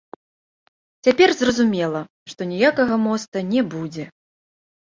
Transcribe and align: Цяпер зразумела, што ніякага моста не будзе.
Цяпер 1.07 1.29
зразумела, 1.41 2.01
што 2.33 2.41
ніякага 2.55 2.99
моста 3.07 3.47
не 3.53 3.61
будзе. 3.77 4.11